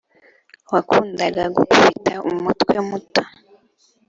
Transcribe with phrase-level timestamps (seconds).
[0.71, 3.23] wakundaga gukubita umutwe muto,